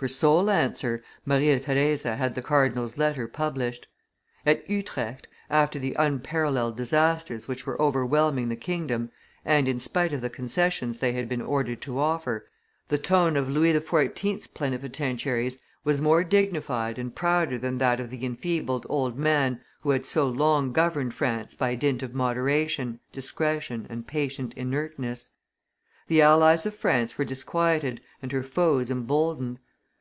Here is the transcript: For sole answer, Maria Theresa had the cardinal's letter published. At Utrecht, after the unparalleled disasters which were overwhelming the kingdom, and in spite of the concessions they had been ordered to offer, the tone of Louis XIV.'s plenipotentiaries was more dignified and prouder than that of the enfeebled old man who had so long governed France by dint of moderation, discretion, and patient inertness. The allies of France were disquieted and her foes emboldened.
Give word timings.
For 0.00 0.08
sole 0.08 0.48
answer, 0.48 1.04
Maria 1.26 1.60
Theresa 1.60 2.16
had 2.16 2.34
the 2.34 2.40
cardinal's 2.40 2.96
letter 2.96 3.28
published. 3.28 3.86
At 4.46 4.66
Utrecht, 4.70 5.28
after 5.50 5.78
the 5.78 5.92
unparalleled 5.92 6.74
disasters 6.74 7.46
which 7.46 7.66
were 7.66 7.76
overwhelming 7.78 8.48
the 8.48 8.56
kingdom, 8.56 9.10
and 9.44 9.68
in 9.68 9.78
spite 9.78 10.14
of 10.14 10.22
the 10.22 10.30
concessions 10.30 11.00
they 11.00 11.12
had 11.12 11.28
been 11.28 11.42
ordered 11.42 11.82
to 11.82 11.98
offer, 11.98 12.46
the 12.88 12.96
tone 12.96 13.36
of 13.36 13.50
Louis 13.50 13.74
XIV.'s 13.78 14.46
plenipotentiaries 14.46 15.60
was 15.84 16.00
more 16.00 16.24
dignified 16.24 16.98
and 16.98 17.14
prouder 17.14 17.58
than 17.58 17.76
that 17.76 18.00
of 18.00 18.08
the 18.08 18.24
enfeebled 18.24 18.86
old 18.88 19.18
man 19.18 19.60
who 19.82 19.90
had 19.90 20.06
so 20.06 20.26
long 20.26 20.72
governed 20.72 21.12
France 21.12 21.54
by 21.54 21.74
dint 21.74 22.02
of 22.02 22.14
moderation, 22.14 23.00
discretion, 23.12 23.86
and 23.90 24.06
patient 24.06 24.54
inertness. 24.54 25.32
The 26.08 26.22
allies 26.22 26.64
of 26.64 26.74
France 26.74 27.18
were 27.18 27.24
disquieted 27.26 28.00
and 28.22 28.32
her 28.32 28.42
foes 28.42 28.90
emboldened. 28.90 29.58